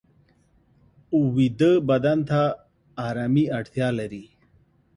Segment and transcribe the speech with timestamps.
[1.35, 2.41] ویده بدن ته
[3.07, 4.25] آرامي اړتیا لري